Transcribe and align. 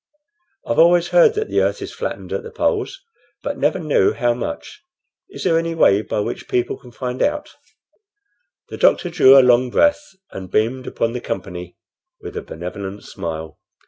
I've 0.65 0.79
always 0.79 1.09
heard 1.09 1.35
that 1.35 1.47
the 1.49 1.61
earth 1.61 1.79
is 1.79 1.93
flattened 1.93 2.33
at 2.33 2.41
the 2.41 2.49
poles, 2.49 3.03
but 3.43 3.59
never 3.59 3.77
knew 3.77 4.13
how 4.13 4.33
much. 4.33 4.83
Is 5.29 5.43
there 5.43 5.59
any 5.59 5.75
way 5.75 6.01
by 6.01 6.21
which 6.21 6.47
people 6.47 6.77
can 6.79 6.91
find 6.91 7.21
out?" 7.21 7.55
The 8.69 8.77
doctor 8.77 9.11
drew 9.11 9.37
a 9.37 9.45
long 9.45 9.69
breath, 9.69 10.03
and 10.31 10.49
beamed 10.49 10.87
upon 10.87 11.13
the 11.13 11.21
company 11.21 11.77
with 12.19 12.35
a 12.35 12.41
benevolent 12.41 13.03
smile. 13.03 13.59